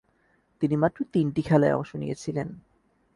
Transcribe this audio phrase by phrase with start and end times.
[0.61, 2.47] তিনি মাত্র তিনটি খেলায় অংশ নিয়েছিলেন।